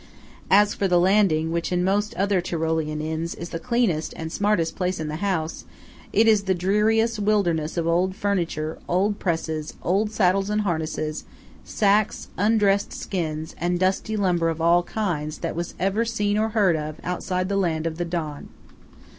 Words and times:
As 0.49 0.73
for 0.73 0.87
the 0.87 0.99
landing, 0.99 1.51
which 1.51 1.71
in 1.71 1.83
most 1.83 2.13
Tyrolean 2.15 2.99
inns 3.01 3.35
is 3.35 3.49
the 3.49 3.59
cleanest 3.59 4.15
and 4.17 4.31
smartest 4.31 4.75
place 4.75 4.99
in 4.99 5.09
the 5.09 5.17
house, 5.17 5.63
it 6.11 6.27
is 6.27 6.45
the 6.45 6.55
dreariest 6.55 7.19
wilderness 7.19 7.77
of 7.77 7.85
old 7.85 8.15
furniture, 8.15 8.79
old 8.89 9.19
presses, 9.19 9.75
old 9.83 10.09
saddles 10.09 10.49
and 10.49 10.61
harness, 10.61 11.25
sacks, 11.63 12.29
undressed 12.35 12.93
skins, 12.93 13.53
and 13.59 13.79
dusty 13.79 14.17
lumber 14.17 14.49
of 14.49 14.59
all 14.59 14.81
kinds, 14.81 15.37
that 15.37 15.55
was 15.55 15.75
ever 15.79 16.03
seen 16.03 16.35
or 16.35 16.49
heard 16.49 16.75
of 16.75 16.95
outside 17.03 17.47
the 17.47 17.55
land 17.55 17.85
of 17.85 17.99
the 17.99 18.05
Don. 18.05 18.49